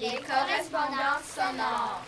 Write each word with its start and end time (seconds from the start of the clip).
Les 0.00 0.16
correspondances 0.16 1.34
sonores. 1.36 2.02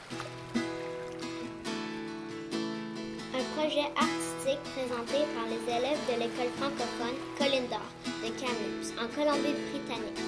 Un 3.34 3.45
projet 3.57 3.87
artistique 3.97 4.63
présenté 4.75 5.25
par 5.34 5.47
les 5.47 5.63
élèves 5.73 5.99
de 6.08 6.20
l'école 6.20 6.52
francophone 6.57 7.17
Colline 7.39 7.68
d'Or 7.68 7.81
de 8.23 8.30
Kamloops, 8.41 8.91
en 8.98 9.09
Colombie-Britannique. 9.14 10.20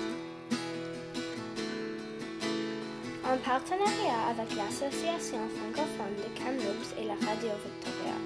En 3.24 3.37
partenariat 3.38 4.29
avec 4.31 4.54
l'Association 4.54 5.49
francophone 5.49 6.17
de 6.17 6.38
Kamloops 6.38 6.93
et 6.99 7.04
la 7.04 7.15
Radio 7.15 7.51
Victoria. 7.65 8.17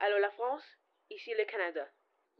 Allô 0.00 0.18
la 0.18 0.30
France, 0.30 0.64
ici 1.10 1.30
le 1.36 1.44
Canada. 1.44 1.86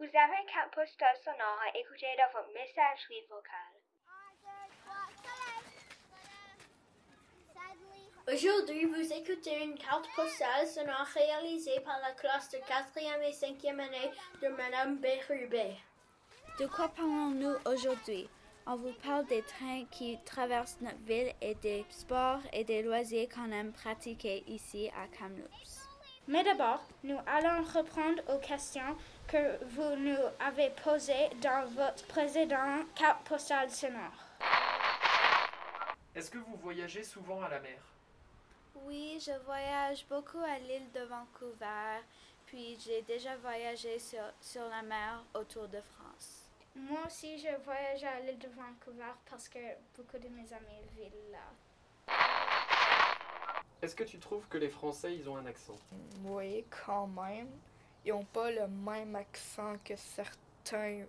Vous 0.00 0.06
avez 0.06 0.46
quatre 0.46 0.70
postal 0.70 1.14
sonore 1.22 1.60
à 1.62 1.78
écouter 1.78 2.06
dans 2.16 2.40
votre 2.40 2.50
messagerie 2.54 3.20
vocale. 3.28 3.76
Aujourd'hui, 8.32 8.86
vous 8.86 9.12
écoutez 9.12 9.62
une 9.62 9.76
carte 9.76 10.08
postale 10.16 10.66
sonore 10.66 11.06
réalisée 11.12 11.80
par 11.80 12.00
la 12.00 12.12
classe 12.12 12.48
de 12.48 12.56
4e 12.56 13.28
et 13.28 13.32
5e 13.32 13.78
année 13.78 14.10
de 14.40 14.48
Madame 14.48 14.96
Bérubé. 14.96 15.76
De 16.58 16.66
quoi 16.66 16.88
parlons-nous 16.88 17.56
aujourd'hui? 17.66 18.30
On 18.66 18.76
vous 18.76 18.94
parle 19.02 19.26
des 19.26 19.42
trains 19.42 19.84
qui 19.90 20.18
traversent 20.24 20.80
notre 20.80 21.04
ville 21.04 21.34
et 21.42 21.56
des 21.56 21.84
sports 21.90 22.40
et 22.54 22.64
des 22.64 22.82
loisirs 22.82 23.28
qu'on 23.28 23.52
aime 23.52 23.74
pratiquer 23.74 24.44
ici 24.46 24.90
à 24.96 25.06
Kamloops. 25.08 25.90
Mais 26.30 26.44
d'abord, 26.44 26.80
nous 27.02 27.18
allons 27.26 27.64
reprendre 27.64 28.22
aux 28.32 28.38
questions 28.38 28.96
que 29.30 29.64
vous 29.64 29.94
nous 29.96 30.18
avez 30.40 30.70
posées 30.82 31.30
dans 31.40 31.64
votre 31.68 32.04
précédent 32.08 32.84
carte 32.96 33.24
postale 33.28 33.70
sonore. 33.70 34.10
Est-ce 36.16 36.32
que 36.32 36.38
vous 36.38 36.56
voyagez 36.56 37.04
souvent 37.04 37.40
à 37.42 37.48
la 37.48 37.60
mer? 37.60 37.78
Oui, 38.86 39.22
je 39.24 39.30
voyage 39.44 40.04
beaucoup 40.08 40.40
à 40.40 40.58
l'île 40.58 40.90
de 40.92 41.02
Vancouver, 41.02 42.02
puis 42.46 42.76
j'ai 42.84 43.02
déjà 43.02 43.36
voyagé 43.36 44.00
sur, 44.00 44.24
sur 44.40 44.68
la 44.68 44.82
mer 44.82 45.22
autour 45.34 45.68
de 45.68 45.80
France. 45.80 46.50
Moi 46.74 47.00
aussi, 47.06 47.38
je 47.38 47.54
voyage 47.64 48.02
à 48.02 48.18
l'île 48.20 48.38
de 48.38 48.48
Vancouver 48.48 49.12
parce 49.30 49.48
que 49.48 49.60
beaucoup 49.96 50.18
de 50.18 50.28
mes 50.28 50.52
amis 50.52 50.82
vivent 50.96 51.30
là. 51.30 52.14
Est-ce 53.80 53.94
que 53.94 54.04
tu 54.04 54.18
trouves 54.18 54.48
que 54.48 54.58
les 54.58 54.70
Français, 54.70 55.14
ils 55.14 55.28
ont 55.30 55.36
un 55.36 55.46
accent? 55.46 55.78
Oui, 56.24 56.64
quand 56.84 57.06
même. 57.06 57.48
Ils 58.04 58.12
n'ont 58.12 58.24
pas 58.24 58.50
le 58.50 58.66
même 58.66 59.14
accent 59.16 59.76
que 59.84 59.94
certains 59.96 61.04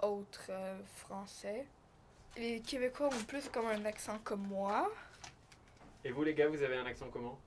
autres 0.00 0.50
euh, 0.50 0.78
Français. 0.96 1.66
Les 2.36 2.60
Québécois 2.60 3.08
ont 3.08 3.24
plus 3.24 3.48
comme 3.48 3.66
un 3.66 3.84
accent 3.84 4.18
comme 4.22 4.46
moi. 4.46 4.90
Et 6.04 6.10
vous 6.12 6.22
les 6.22 6.34
gars, 6.34 6.48
vous 6.48 6.62
avez 6.62 6.76
un 6.76 6.86
accent 6.86 7.08
comment? 7.12 7.38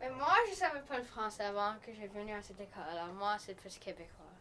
Mais 0.00 0.10
moi, 0.10 0.34
je 0.50 0.54
savais 0.54 0.80
pas 0.80 0.98
le 0.98 1.04
français 1.04 1.44
avant 1.44 1.74
que 1.84 1.92
j'ai 1.92 2.08
venu 2.08 2.32
à 2.32 2.42
cette 2.42 2.60
école. 2.60 2.82
Alors 2.90 3.12
moi, 3.14 3.36
c'est 3.38 3.54
plus 3.54 3.78
québécois. 3.78 4.32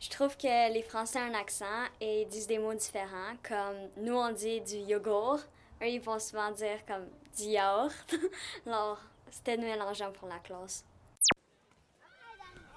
Je 0.00 0.10
trouve 0.10 0.36
que 0.36 0.72
les 0.72 0.82
Français 0.82 1.18
ont 1.20 1.22
un 1.22 1.34
accent 1.34 1.84
et 2.00 2.26
disent 2.26 2.46
des 2.46 2.58
mots 2.58 2.74
différents, 2.74 3.34
comme 3.42 3.88
nous 3.96 4.14
on 4.14 4.30
dit 4.30 4.60
du 4.60 4.76
yogourt, 4.76 5.40
eux 5.82 5.88
ils 5.88 6.00
vont 6.00 6.18
souvent 6.18 6.50
dire 6.50 6.84
comme 6.86 7.06
du 7.36 7.44
yaourt. 7.44 8.14
Alors 8.66 9.00
c'était 9.30 9.56
mélangeant 9.56 10.12
pour 10.12 10.28
la 10.28 10.38
classe. 10.38 10.84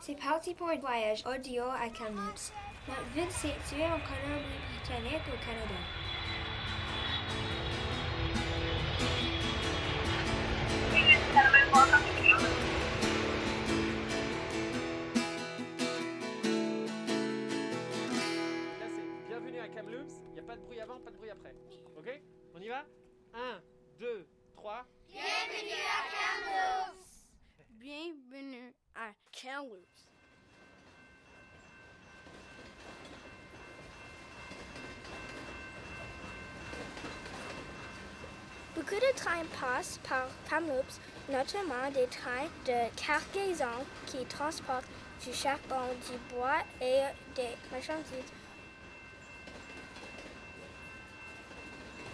C'est 0.02 0.16
parti 0.16 0.56
pour 0.56 0.70
un 0.70 0.78
voyage 0.78 1.24
audio 1.26 1.64
à 1.66 1.90
Kamloops. 1.90 2.54
Notre 2.88 3.04
ville 3.14 3.24
est 3.24 3.32
située 3.32 3.86
en 3.86 4.00
Colombie-Britannique 4.00 5.28
au 5.28 5.38
Canada. 5.46 5.76
Là, 18.80 18.86
c'est 18.90 19.28
bienvenue 19.28 19.60
à 19.60 19.68
Kamloops. 19.68 20.14
Il 20.30 20.34
n'y 20.34 20.40
a 20.40 20.44
pas 20.44 20.56
de 20.56 20.62
bruit 20.62 20.80
avant, 20.80 21.00
pas 21.00 21.12
de 21.12 21.18
bruit 21.18 21.30
après. 21.30 21.54
Ok? 21.98 22.22
On 22.56 22.62
y 22.62 22.70
va? 22.70 22.86
1, 23.34 23.62
2, 24.00 24.28
3. 24.56 24.86
Bienvenue 25.10 25.74
à 25.74 26.10
Kamloops. 26.10 26.29
Bienvenue 27.90 28.72
à 28.94 29.10
Kamloops. 29.32 29.80
Beaucoup 38.76 38.94
de 38.94 39.16
trains 39.16 39.44
passent 39.60 40.00
par 40.08 40.28
Kamloops, 40.48 41.00
notamment 41.30 41.90
des 41.92 42.06
trains 42.06 42.46
de 42.68 42.96
cargaison 42.96 43.66
qui 44.06 44.24
transportent 44.26 44.86
du 45.26 45.34
charbon, 45.34 45.88
du 46.12 46.36
bois 46.36 46.60
et 46.80 47.02
des 47.36 47.58
marchandises. 47.72 48.39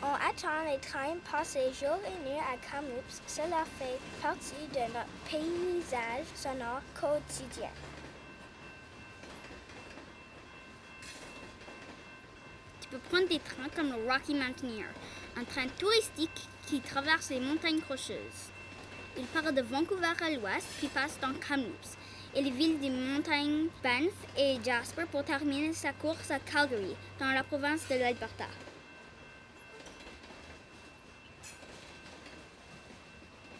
On 0.07 0.13
attend 0.13 0.71
les 0.71 0.77
trains 0.77 1.17
passer 1.31 1.73
jour 1.73 1.97
et 2.05 2.29
nuit 2.29 2.37
à 2.37 2.57
Kamloops. 2.57 3.21
Cela 3.25 3.65
fait 3.79 3.99
partie 4.21 4.67
de 4.71 4.93
notre 4.93 5.09
paysage 5.27 6.27
sonore 6.35 6.81
quotidien. 6.93 7.71
Tu 12.81 12.87
peux 12.89 12.99
prendre 13.09 13.27
des 13.27 13.39
trains 13.39 13.69
comme 13.75 13.89
le 13.89 14.07
Rocky 14.07 14.35
Mountaineer, 14.35 14.85
un 15.37 15.43
train 15.43 15.67
touristique 15.79 16.49
qui 16.67 16.81
traverse 16.81 17.31
les 17.31 17.39
montagnes 17.39 17.81
rocheuses. 17.89 18.51
Il 19.17 19.25
part 19.25 19.51
de 19.51 19.61
Vancouver 19.61 20.13
à 20.23 20.29
l'ouest 20.29 20.67
puis 20.77 20.87
passe 20.87 21.17
dans 21.19 21.33
Kamloops 21.33 21.97
et 22.35 22.43
les 22.43 22.51
villes 22.51 22.79
des 22.79 22.91
montagnes 22.91 23.69
Banff 23.81 24.13
et 24.37 24.59
Jasper 24.63 25.05
pour 25.11 25.23
terminer 25.23 25.73
sa 25.73 25.93
course 25.93 26.29
à 26.29 26.37
Calgary, 26.37 26.95
dans 27.19 27.31
la 27.31 27.43
province 27.43 27.87
de 27.89 27.95
l'Alberta. 27.95 28.45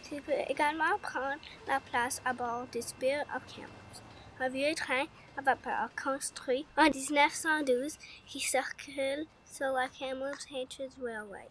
Tu 0.08 0.22
peux 0.22 0.32
également 0.48 0.96
prendre 1.02 1.40
la 1.66 1.80
place 1.80 2.22
à 2.24 2.32
bord 2.32 2.66
du 2.70 2.80
Spirit 2.80 3.24
of 3.34 3.42
Kamloops, 3.52 4.02
un 4.38 4.48
vieux 4.48 4.72
train 4.76 5.04
à 5.36 5.42
vapeur 5.42 5.88
construit 6.00 6.64
en 6.76 6.84
1912 6.84 7.98
qui 8.24 8.38
circule 8.38 9.26
sur 9.44 9.72
la 9.72 9.88
Kamloops 9.88 10.46
Hatches 10.52 11.02
Railway. 11.02 11.48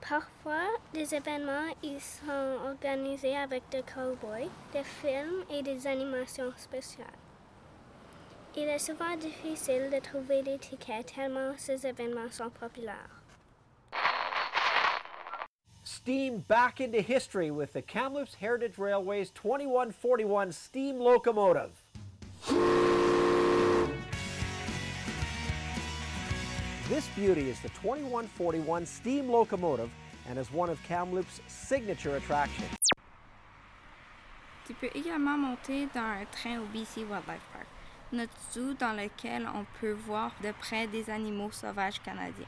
Parfois, 0.00 0.68
des 0.94 1.14
événements 1.14 1.74
y 1.82 2.00
sont 2.00 2.58
organisés 2.64 3.36
avec 3.36 3.68
des 3.68 3.82
cowboys, 3.82 4.48
des 4.72 4.84
films 4.84 5.44
et 5.50 5.62
des 5.62 5.86
animations 5.86 6.52
spéciales. 6.56 7.06
Il 8.56 8.62
est 8.62 8.78
souvent 8.78 9.16
difficile 9.18 9.90
de 9.92 10.00
trouver 10.00 10.42
des 10.42 10.58
tickets 10.58 11.12
tellement 11.14 11.52
ces 11.58 11.86
événements 11.86 12.30
sont 12.30 12.50
populaires. 12.50 13.19
Steam 16.02 16.38
back 16.48 16.80
into 16.80 17.02
history 17.02 17.50
with 17.50 17.74
the 17.74 17.82
Kamloops 17.82 18.34
Heritage 18.34 18.78
Railway's 18.78 19.28
2141 19.32 20.50
steam 20.50 20.98
locomotive. 20.98 21.72
This 26.88 27.06
beauty 27.14 27.50
is 27.50 27.60
the 27.60 27.68
2141 27.68 28.86
steam 28.86 29.28
locomotive 29.28 29.90
and 30.26 30.38
is 30.38 30.50
one 30.50 30.70
of 30.70 30.82
Kamloops' 30.84 31.42
signature 31.48 32.16
attractions. 32.16 32.70
Tu 34.66 34.72
peux 34.72 34.90
également 34.94 35.36
monter 35.36 35.86
dans 35.92 36.00
un 36.00 36.24
train 36.32 36.60
au 36.60 36.66
BC 36.72 37.04
Wildlife 37.04 37.46
Park, 37.52 37.66
notre 38.10 38.32
zoo 38.50 38.72
dans 38.72 38.94
lequel 38.94 39.46
on 39.54 39.66
peut 39.78 39.92
voir 40.06 40.32
de 40.42 40.52
près 40.52 40.86
des 40.86 41.10
animaux 41.10 41.50
sauvages 41.52 42.00
canadiens. 42.02 42.46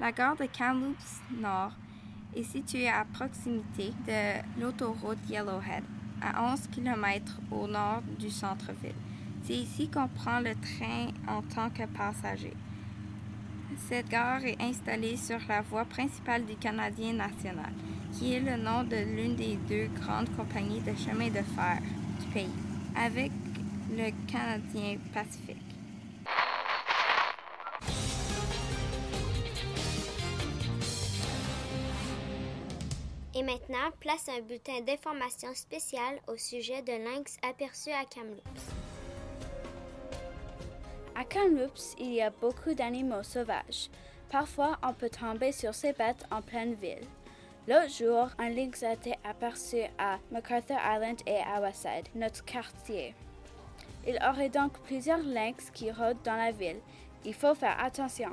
La 0.00 0.12
gare 0.12 0.36
de 0.36 0.46
Kamloops 0.46 1.22
Nord 1.40 1.72
est 2.36 2.44
située 2.44 2.88
à 2.88 3.04
proximité 3.04 3.92
de 4.06 4.60
l'autoroute 4.60 5.18
Yellowhead, 5.28 5.82
à 6.22 6.52
11 6.52 6.68
km 6.68 7.40
au 7.50 7.66
nord 7.66 8.02
du 8.16 8.30
centre-ville. 8.30 8.94
C'est 9.42 9.56
ici 9.56 9.88
qu'on 9.88 10.06
prend 10.06 10.38
le 10.38 10.54
train 10.54 11.08
en 11.26 11.42
tant 11.42 11.68
que 11.70 11.84
passager. 11.86 12.54
Cette 13.88 14.08
gare 14.08 14.44
est 14.44 14.62
installée 14.62 15.16
sur 15.16 15.40
la 15.48 15.62
voie 15.62 15.84
principale 15.84 16.46
du 16.46 16.54
Canadien 16.54 17.14
national, 17.14 17.72
qui 18.12 18.34
est 18.34 18.40
le 18.40 18.56
nom 18.56 18.84
de 18.84 18.96
l'une 18.96 19.34
des 19.34 19.56
deux 19.68 19.88
grandes 20.00 20.30
compagnies 20.36 20.80
de 20.80 20.94
chemin 20.94 21.26
de 21.28 21.42
fer 21.56 21.80
du 22.20 22.26
pays, 22.26 22.54
avec 22.96 23.32
le 23.90 24.12
Canadien 24.30 24.98
Pacifique. 25.12 25.67
Et 33.38 33.42
maintenant, 33.44 33.92
place 34.00 34.28
un 34.28 34.40
bulletin 34.40 34.80
d'information 34.80 35.54
spécial 35.54 36.18
au 36.26 36.36
sujet 36.36 36.82
de 36.82 36.90
lynx 36.90 37.36
aperçus 37.48 37.92
à 37.92 38.04
Kamloops. 38.04 38.42
À 41.14 41.22
Kamloops, 41.22 41.94
il 42.00 42.14
y 42.14 42.20
a 42.20 42.30
beaucoup 42.30 42.74
d'animaux 42.74 43.22
sauvages. 43.22 43.90
Parfois, 44.28 44.76
on 44.82 44.92
peut 44.92 45.08
tomber 45.08 45.52
sur 45.52 45.72
ces 45.72 45.92
bêtes 45.92 46.26
en 46.32 46.42
pleine 46.42 46.74
ville. 46.74 47.06
L'autre 47.68 47.90
jour, 47.90 48.28
un 48.38 48.48
lynx 48.48 48.82
a 48.82 48.94
été 48.94 49.14
aperçu 49.22 49.82
à 49.98 50.18
MacArthur 50.32 50.78
Island 50.84 51.20
et 51.24 51.38
à 51.38 51.60
Westside, 51.60 52.08
notre 52.16 52.44
quartier. 52.44 53.14
Il 54.04 54.18
aurait 54.28 54.48
donc 54.48 54.80
plusieurs 54.80 55.22
lynx 55.22 55.70
qui 55.70 55.92
rôdent 55.92 56.22
dans 56.24 56.34
la 56.34 56.50
ville. 56.50 56.80
Il 57.24 57.34
faut 57.34 57.54
faire 57.54 57.78
attention. 57.78 58.32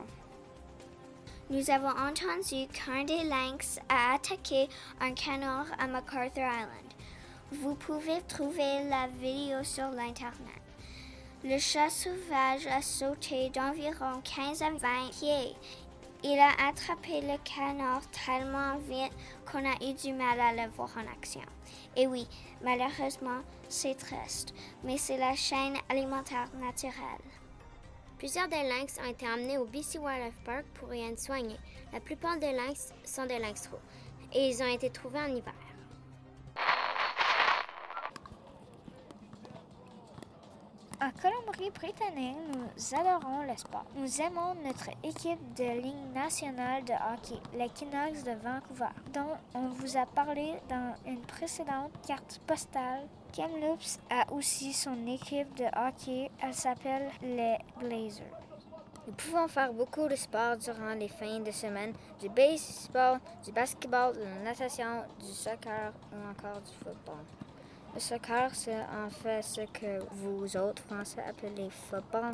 Nous 1.51 1.69
avons 1.69 1.89
entendu 1.89 2.65
qu'un 2.73 3.03
des 3.03 3.23
lynx 3.23 3.79
a 3.87 4.15
attaqué 4.15 4.67
un 4.99 5.11
canard 5.13 5.67
à 5.77 5.85
MacArthur 5.85 6.41
Island. 6.41 6.93
Vous 7.51 7.75
pouvez 7.75 8.19
trouver 8.27 8.83
la 8.89 9.05
vidéo 9.19 9.63
sur 9.63 9.91
l'Internet. 9.91 10.59
Le 11.43 11.59
chat 11.59 11.91
sauvage 11.91 12.65
a 12.65 12.81
sauté 12.81 13.51
d'environ 13.51 14.21
15 14.23 14.63
à 14.63 14.71
20 14.71 14.79
pieds. 15.11 15.55
Il 16.23 16.39
a 16.39 16.67
attrapé 16.67 17.21
le 17.21 17.37
canard 17.43 18.01
tellement 18.09 18.77
vite 18.77 19.13
qu'on 19.45 19.63
a 19.63 19.75
eu 19.87 19.93
du 19.93 20.13
mal 20.13 20.39
à 20.39 20.51
le 20.51 20.71
voir 20.71 20.89
en 20.97 21.11
action. 21.11 21.45
Et 21.95 22.07
oui, 22.07 22.27
malheureusement, 22.63 23.41
c'est 23.69 23.95
triste, 23.95 24.55
mais 24.83 24.97
c'est 24.97 25.19
la 25.19 25.35
chaîne 25.35 25.77
alimentaire 25.89 26.49
naturelle. 26.59 27.44
Plusieurs 28.17 28.47
des 28.47 28.63
lynx 28.63 28.97
ont 29.03 29.09
été 29.09 29.27
emmenés 29.27 29.57
au 29.57 29.65
BC 29.65 29.99
Wildlife 29.99 30.39
Park 30.45 30.65
pour 30.75 30.93
y 30.93 31.01
être 31.01 31.19
soignés. 31.19 31.59
La 31.91 31.99
plupart 31.99 32.37
des 32.39 32.53
lynx 32.53 32.93
sont 33.03 33.25
des 33.25 33.39
lynx 33.39 33.67
roux 33.67 33.77
et 34.33 34.47
ils 34.47 34.63
ont 34.63 34.73
été 34.73 34.89
trouvés 34.89 35.19
en 35.19 35.35
hiver. 35.35 35.53
En 41.55 41.57
Colombie-Britannique, 41.57 42.37
nous 42.53 42.97
adorons 42.97 43.43
le 43.43 43.55
sport. 43.55 43.85
Nous 43.95 44.21
aimons 44.21 44.55
notre 44.65 44.89
équipe 45.03 45.53
de 45.55 45.81
Ligue 45.81 46.13
nationale 46.13 46.83
de 46.83 46.93
hockey, 46.93 47.39
les 47.53 47.69
Canucks 47.69 48.23
de 48.23 48.31
Vancouver, 48.31 48.91
dont 49.13 49.37
on 49.53 49.69
vous 49.69 49.95
a 49.95 50.05
parlé 50.05 50.55
dans 50.69 50.95
une 51.05 51.21
précédente 51.21 51.91
carte 52.05 52.41
postale. 52.45 53.07
Kamloops 53.33 53.99
a 54.09 54.31
aussi 54.33 54.73
son 54.73 55.07
équipe 55.07 55.55
de 55.55 55.65
hockey. 55.65 56.29
Elle 56.41 56.53
s'appelle 56.53 57.09
les 57.21 57.57
Blazers. 57.79 58.25
Nous 59.07 59.13
pouvons 59.13 59.47
faire 59.47 59.71
beaucoup 59.71 60.07
de 60.07 60.15
sport 60.15 60.57
durant 60.57 60.93
les 60.97 61.09
fins 61.09 61.39
de 61.39 61.51
semaine, 61.51 61.93
du 62.19 62.27
baseball, 62.29 63.19
du 63.45 63.51
basketball, 63.51 64.13
de 64.13 64.23
la 64.23 64.43
natation, 64.43 65.03
du 65.19 65.31
soccer 65.31 65.93
ou 66.11 66.29
encore 66.31 66.61
du 66.61 66.73
football. 66.83 67.44
Le 67.95 68.01
soccer, 68.01 68.49
c'est 68.53 68.75
en 68.75 69.09
fait 69.09 69.41
ce 69.41 69.61
que 69.61 70.03
vous 70.11 70.57
autres 70.57 70.83
Français 70.83 71.23
appelez 71.25 71.69
football, 71.69 72.33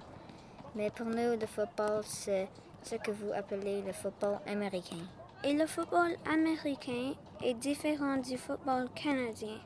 mais 0.76 0.90
pour 0.90 1.06
nous, 1.06 1.40
le 1.40 1.46
football, 1.46 2.02
c'est 2.04 2.48
ce 2.82 2.96
que 2.96 3.12
vous 3.12 3.32
appelez 3.32 3.84
le 3.84 3.94
football 3.94 4.40
américain. 4.48 5.06
Et 5.44 5.54
le 5.54 5.68
football 5.68 6.16
américain 6.28 7.14
est 7.44 7.54
différent 7.54 8.18
du 8.18 8.38
football 8.38 8.90
canadien. 8.96 9.60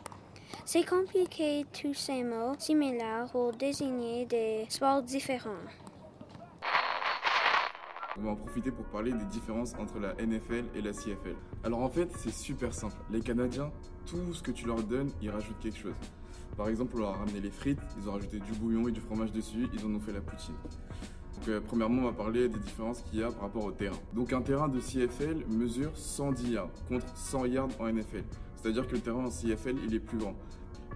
C'est 0.66 0.86
compliqué 0.86 1.66
tous 1.72 1.94
ces 1.94 2.24
mots 2.24 2.56
similaires 2.60 3.30
pour 3.32 3.54
désigner 3.54 4.26
des 4.26 4.66
sports 4.68 5.02
différents. 5.02 5.64
On 8.18 8.22
va 8.22 8.32
en 8.32 8.36
profiter 8.36 8.72
pour 8.72 8.86
parler 8.88 9.14
des 9.14 9.26
différences 9.26 9.74
entre 9.76 10.00
la 10.00 10.14
NFL 10.16 10.66
et 10.76 10.82
la 10.82 10.92
CFL. 10.92 11.38
Alors 11.64 11.80
en 11.80 11.90
fait, 11.90 12.10
c'est 12.18 12.34
super 12.34 12.74
simple. 12.74 12.98
Les 13.12 13.22
Canadiens, 13.22 13.72
tout 14.06 14.34
ce 14.34 14.42
que 14.42 14.52
tu 14.52 14.66
leur 14.66 14.82
donnes, 14.84 15.12
ils 15.22 15.30
rajoutent 15.30 15.60
quelque 15.60 15.78
chose. 15.78 15.94
Par 16.58 16.70
exemple, 16.70 16.94
on 16.96 17.00
leur 17.00 17.10
a 17.10 17.18
ramené 17.18 17.42
les 17.42 17.50
frites, 17.50 17.80
ils 18.00 18.08
ont 18.08 18.14
rajouté 18.14 18.40
du 18.40 18.52
bouillon 18.54 18.88
et 18.88 18.92
du 18.92 19.02
fromage 19.02 19.32
dessus, 19.32 19.68
ils 19.74 19.86
en 19.86 19.94
ont 19.94 20.00
fait 20.00 20.14
la 20.14 20.22
poutine. 20.22 20.56
Donc, 21.36 21.50
euh, 21.50 21.60
premièrement, 21.60 22.04
on 22.04 22.06
va 22.06 22.14
parler 22.14 22.48
des 22.48 22.60
différences 22.60 23.02
qu'il 23.02 23.20
y 23.20 23.24
a 23.24 23.30
par 23.30 23.42
rapport 23.42 23.66
au 23.66 23.72
terrain. 23.72 23.98
Donc 24.14 24.32
un 24.32 24.42
terrain 24.42 24.70
de 24.70 24.80
CFL 24.80 25.46
mesure 25.50 25.92
110 25.96 26.52
yards 26.52 26.70
contre 26.88 27.06
100 27.18 27.46
yards 27.46 27.70
en 27.80 27.88
NFL. 27.92 28.24
C'est-à-dire 28.56 28.88
que 28.88 28.94
le 28.94 29.02
terrain 29.02 29.26
en 29.26 29.30
CFL, 29.30 29.76
il 29.86 29.94
est 29.94 30.00
plus 30.00 30.18
grand. 30.18 30.36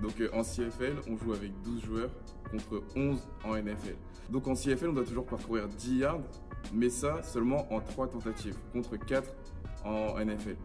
Donc 0.01 0.21
euh, 0.21 0.29
en 0.33 0.43
CFL, 0.43 0.95
on 1.09 1.17
joue 1.17 1.33
avec 1.33 1.51
12 1.63 1.83
joueurs 1.83 2.11
contre 2.49 2.81
11 2.95 3.19
en 3.43 3.55
NFL. 3.55 3.95
Donc 4.29 4.47
en 4.47 4.53
CFL, 4.53 4.89
on 4.89 4.93
doit 4.93 5.03
toujours 5.03 5.25
parcourir 5.25 5.67
10 5.67 5.97
yards 5.97 6.21
mais 6.73 6.89
ça 6.89 7.21
seulement 7.23 7.71
en 7.73 7.79
3 7.79 8.07
tentatives, 8.07 8.57
contre 8.73 8.97
4 8.97 9.33
en 9.85 10.19
NFL. 10.19 10.55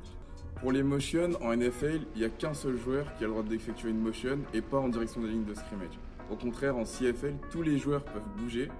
Pour 0.60 0.72
les 0.72 0.82
motions, 0.82 1.30
en 1.42 1.56
NFL, 1.56 2.00
il 2.14 2.20
n'y 2.20 2.24
a 2.24 2.30
qu'un 2.30 2.54
seul 2.54 2.76
joueur 2.78 3.12
qui 3.14 3.24
a 3.24 3.26
le 3.26 3.32
droit 3.32 3.42
d'effectuer 3.42 3.90
une 3.90 4.00
motion 4.00 4.38
et 4.54 4.62
pas 4.62 4.78
en 4.78 4.88
direction 4.88 5.20
de 5.20 5.26
la 5.26 5.32
ligne 5.32 5.44
de 5.44 5.54
scrimmage. 5.54 5.98
Au 6.30 6.36
contraire, 6.36 6.76
en 6.76 6.84
CFL, 6.84 7.34
tous 7.50 7.62
les 7.62 7.76
joueurs 7.78 8.04
peuvent 8.04 8.28
bouger. 8.36 8.70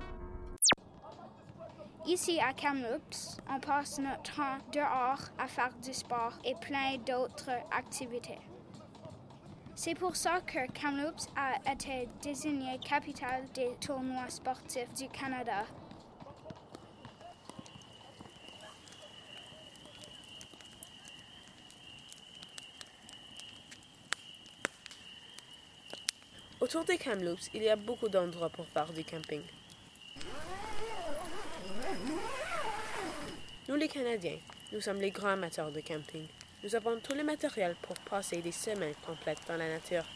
Ici 2.07 2.39
à 2.41 2.53
Kamloops, 2.53 3.39
on 3.51 3.61
passe 3.61 3.99
notre 3.99 4.23
temps 4.23 4.59
dehors 4.73 5.29
à 5.39 5.47
faire 5.47 5.73
du 5.83 5.93
sport 5.93 6.39
et 6.45 6.55
plein 6.61 6.97
d'autres 7.07 7.51
activités. 7.71 8.39
C'est 9.75 9.95
pour 9.95 10.15
ça 10.15 10.41
que 10.41 10.71
Kamloops 10.73 11.29
a 11.35 11.73
été 11.73 12.09
désignée 12.23 12.79
capitale 12.79 13.45
des 13.55 13.75
tournois 13.81 14.29
sportifs 14.29 14.93
du 14.95 15.09
Canada 15.09 15.65
Autour 26.65 26.85
des 26.85 26.97
Kamloops, 26.97 27.51
il 27.53 27.63
y 27.63 27.69
a 27.69 27.77
beaucoup 27.77 28.09
d'endroits 28.09 28.49
pour 28.49 28.67
faire 28.69 28.91
du 28.91 29.05
camping. 29.05 29.43
Nous 33.69 33.75
les 33.75 33.87
Canadiens, 33.87 34.39
nous 34.73 34.81
sommes 34.81 34.99
les 34.99 35.11
grands 35.11 35.29
amateurs 35.29 35.71
de 35.71 35.83
camping. 35.83 36.27
Nous 36.63 36.75
avons 36.75 36.99
tout 37.01 37.13
le 37.13 37.23
matériel 37.23 37.77
pour 37.83 37.99
passer 38.09 38.39
des 38.39 38.51
semaines 38.51 38.95
complètes 39.07 39.43
dans 39.47 39.59
la 39.59 39.69
nature. 39.69 40.07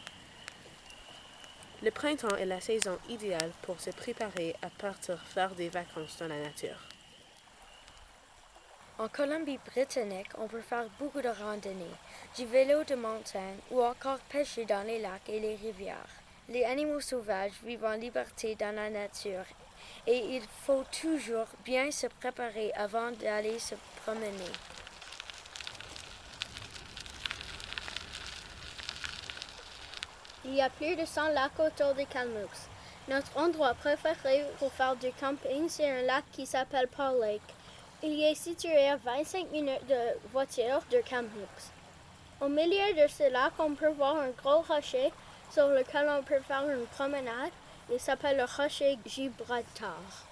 Le 1.83 1.91
printemps 1.91 2.35
est 2.35 2.47
la 2.47 2.61
saison 2.61 2.97
idéale 3.07 3.51
pour 3.61 3.79
se 3.79 3.91
préparer 3.91 4.55
à 4.63 4.71
partir 4.71 5.21
faire 5.21 5.53
des 5.53 5.69
vacances 5.69 6.17
dans 6.17 6.29
la 6.29 6.41
nature. 6.41 6.81
En 8.97 9.07
Colombie-Britannique, 9.07 10.31
on 10.39 10.47
peut 10.47 10.61
faire 10.61 10.89
beaucoup 10.97 11.21
de 11.21 11.29
randonnées, 11.29 11.95
du 12.35 12.47
vélo 12.47 12.83
de 12.85 12.95
montagne 12.95 13.59
ou 13.69 13.83
encore 13.83 14.17
pêcher 14.31 14.65
dans 14.65 14.81
les 14.87 14.99
lacs 14.99 15.29
et 15.29 15.39
les 15.39 15.55
rivières. 15.55 16.09
Les 16.51 16.65
animaux 16.65 16.99
sauvages 16.99 17.51
vivent 17.63 17.85
en 17.85 17.93
liberté 17.93 18.55
dans 18.55 18.73
la 18.75 18.89
nature 18.89 19.45
et 20.07 20.17
il 20.17 20.41
faut 20.65 20.83
toujours 20.99 21.45
bien 21.63 21.91
se 21.91 22.07
préparer 22.07 22.71
avant 22.73 23.11
d'aller 23.11 23.59
se 23.59 23.75
promener. 24.01 24.51
Il 30.43 30.55
y 30.55 30.61
a 30.61 30.71
plus 30.71 30.95
de 30.95 31.05
100 31.05 31.27
lacs 31.33 31.59
autour 31.59 31.93
des 31.93 32.05
Kamloops. 32.05 32.67
Notre 33.07 33.37
endroit 33.37 33.75
préféré 33.75 34.43
pour 34.57 34.71
faire 34.73 34.95
du 34.95 35.11
camping, 35.19 35.69
c'est 35.69 35.87
un 35.87 36.01
lac 36.01 36.23
qui 36.31 36.47
s'appelle 36.47 36.87
Paul 36.87 37.21
Lake. 37.21 37.41
Il 38.01 38.19
est 38.23 38.33
situé 38.33 38.87
à 38.87 38.95
25 38.95 39.51
minutes 39.51 39.85
de 39.87 40.29
voiture 40.31 40.81
de 40.91 40.97
Kamloops. 41.07 41.71
Au 42.41 42.47
milieu 42.47 42.95
de 42.95 43.07
ce 43.07 43.31
lac, 43.31 43.51
on 43.59 43.75
peut 43.75 43.89
voir 43.89 44.15
un 44.15 44.29
gros 44.29 44.61
rocher 44.61 45.11
sur 45.51 45.67
lequel 45.67 46.07
on 46.09 46.23
peut 46.23 46.39
faire 46.41 46.67
une 46.69 46.85
promenade. 46.87 47.51
Il 47.91 47.99
s'appelle 47.99 48.37
le 48.37 48.43
rocher 48.43 48.97
Gibraltar. 49.05 50.27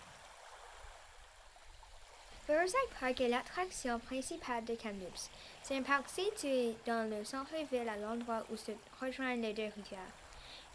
Riverside 2.47 2.79
Park 2.99 3.19
est 3.19 3.27
l'attraction 3.27 3.99
principale 3.99 4.63
de 4.63 4.75
Kamloops. 4.75 5.29
C'est 5.63 5.75
un 5.75 5.81
parc 5.81 6.07
situé 6.07 6.75
dans 6.85 7.09
le 7.09 7.25
centre-ville 7.25 7.89
à 7.89 7.97
l'endroit 7.97 8.43
où 8.49 8.55
se 8.55 8.71
rejoignent 9.01 9.41
les 9.41 9.53
deux 9.53 9.63
rivières. 9.75 10.13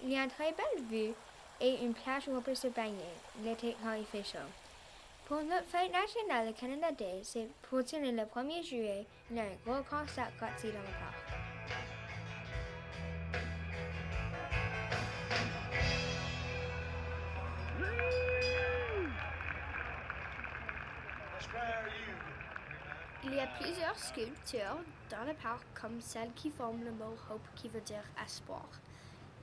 Il 0.03 0.13
y 0.13 0.19
a 0.19 0.25
une 0.25 0.31
très 0.31 0.53
belle 0.53 0.85
vue 0.91 1.15
et 1.61 1.79
une 1.83 1.95
plage 1.95 2.29
où 2.29 2.37
on 2.37 2.43
peut 2.43 2.55
se 2.55 2.67
baigner 2.67 3.15
l'été 3.43 3.75
quand 3.83 3.93
il. 3.93 4.05
Pour 5.27 5.41
notre 5.43 5.67
fête 5.69 5.93
nationale, 5.93 6.49
le 6.49 6.53
Canada 6.53 6.93
Day, 6.93 7.21
c'est 7.23 7.49
pour 7.63 7.79
le 7.79 7.85
1er 7.85 8.63
juillet, 8.63 9.07
il 9.31 9.37
y 9.37 9.41
a 9.41 9.45
un 9.45 9.57
gros 9.65 9.83
concert 9.85 10.31
gratuit 10.37 10.73
dans 10.73 10.81
le 10.81 10.85
parc. 10.85 11.22
A 23.43 23.47
plusieurs 23.61 23.99
sculptures 23.99 24.79
dans 25.11 25.25
le 25.27 25.35
parc 25.35 25.65
comme 25.75 26.01
celle 26.01 26.33
qui 26.35 26.51
forme 26.51 26.85
le 26.85 26.93
mot 26.93 27.17
Hope 27.29 27.47
qui 27.57 27.69
veut 27.69 27.81
dire 27.81 28.05
espoir. 28.25 28.69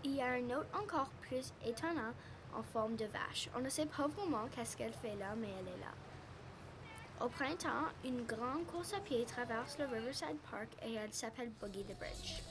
Il 0.06 0.16
y 0.16 0.22
a 0.22 0.28
un 0.28 0.46
autre 0.52 0.70
encore 0.82 1.10
plus 1.22 1.52
étonnant 1.66 2.14
en 2.56 2.64
forme 2.64 2.96
de 2.96 3.06
vache. 3.06 3.50
On 3.58 3.60
ne 3.60 3.68
sait 3.68 3.88
pas 3.88 4.08
vraiment 4.08 4.48
qu'est-ce 4.56 4.78
qu'elle 4.78 4.94
fait 4.94 5.16
là, 5.16 5.36
mais 5.36 5.50
elle 5.60 5.68
est 5.68 5.82
là. 5.82 7.26
Au 7.26 7.28
printemps, 7.28 7.90
une 8.06 8.24
grande 8.24 8.66
course 8.68 8.94
à 8.94 9.02
pied 9.02 9.26
traverse 9.26 9.78
le 9.78 9.86
Riverside 9.86 10.38
Park 10.50 10.70
et 10.86 10.94
elle 10.94 11.14
s'appelle 11.14 11.52
Boogie 11.60 11.84
the 11.84 11.98
Bridge. 11.98 12.42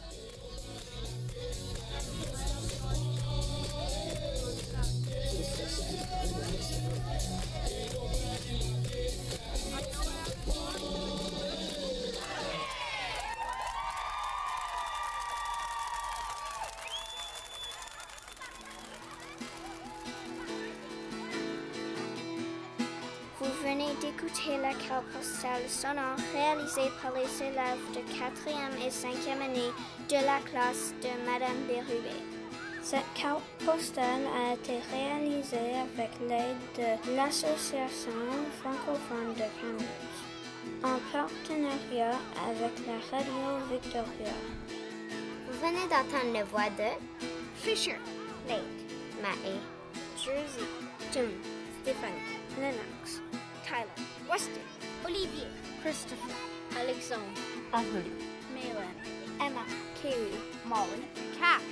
D'écouter 24.18 24.56
la 24.58 24.74
carte 24.74 25.04
postale 25.06 25.68
sonore 25.68 26.16
réalisée 26.32 26.90
par 27.02 27.12
les 27.12 27.42
élèves 27.42 27.78
de 27.94 28.00
4e 28.00 28.86
et 28.86 28.90
5e 28.90 29.42
année 29.42 29.70
de 30.08 30.14
la 30.14 30.40
classe 30.44 30.94
de 31.02 31.08
Madame 31.30 31.56
Bérubé. 31.68 32.16
Cette 32.82 33.12
carte 33.14 33.42
postale 33.64 34.22
a 34.34 34.54
été 34.54 34.78
réalisée 34.90 35.76
avec 35.76 36.10
l'aide 36.28 36.56
de 36.76 37.16
l'Association 37.16 38.12
francophone 38.60 39.34
de 39.34 39.46
Kamloops, 39.60 40.82
en 40.82 40.98
partenariat 41.12 42.16
avec 42.48 42.72
la 42.86 43.16
Radio 43.16 43.66
Victoria. 43.70 44.34
Vous 45.46 45.58
venez 45.60 45.86
d'entendre 45.88 46.32
les 46.32 46.44
voix 46.44 46.70
de 46.70 46.90
Fisher, 47.56 47.98
Nate, 48.48 48.62
Mae, 49.22 49.58
Jersey, 50.16 50.66
June, 51.12 51.38
Stéphanie, 51.82 52.14
Lennox, 52.60 53.20
Tyler, 53.64 54.07
Weston, 54.28 54.60
Olivier, 55.06 55.46
Christopher, 55.80 56.36
Alexandre, 56.78 57.22
Malin, 57.72 58.04
Emma, 59.40 59.64
Kaylee, 60.02 60.38
Molly, 60.66 61.02
Cash. 61.38 61.62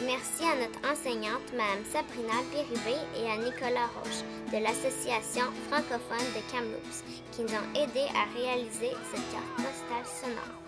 Merci 0.00 0.44
à 0.44 0.56
notre 0.56 0.92
enseignante, 0.92 1.52
Mme 1.52 1.84
Sabrina 1.90 2.34
Bérubé, 2.52 2.98
et 3.16 3.30
à 3.30 3.36
Nicolas 3.38 3.88
Roche 3.96 4.22
de 4.52 4.62
l'Association 4.62 5.44
francophone 5.70 6.18
de 6.36 6.52
Kamloops 6.52 7.02
qui 7.32 7.42
nous 7.42 7.48
ont 7.48 7.74
aidés 7.74 8.08
à 8.14 8.24
réaliser 8.38 8.92
cette 9.10 9.30
carte 9.32 9.56
postale 9.56 10.06
sonore. 10.06 10.67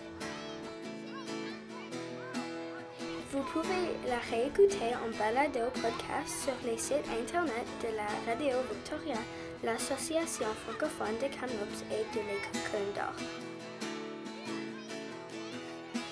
Pouvez 3.53 3.97
la 4.07 4.19
réécouter 4.29 4.95
en 4.95 5.09
balado 5.17 5.69
podcast 5.73 6.43
sur 6.43 6.53
les 6.63 6.77
sites 6.77 7.07
internet 7.19 7.65
de 7.81 7.95
la 7.97 8.07
Radio 8.25 8.57
Victoria, 8.71 9.19
l'Association 9.63 10.47
francophone 10.65 11.17
de 11.17 11.27
Kamloops 11.27 11.83
et 11.91 12.05
de 12.15 12.21
l'École 12.21 12.93
d'Or. 12.95 13.15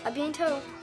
À 0.05 0.11
bientôt! 0.11 0.78